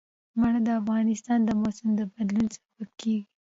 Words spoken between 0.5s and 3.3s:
د افغانستان د موسم د بدلون سبب کېږي.